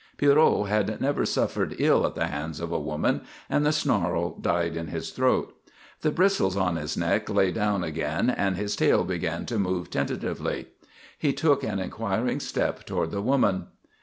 [0.17, 4.75] Pierrot had never suffered ill at the hands of a woman, and the snarl died
[4.75, 5.55] in his throat.
[6.01, 10.69] The bristles on his neck lay down again and his tail began to move tentatively.
[11.19, 13.67] He took an inquiring step toward the woman.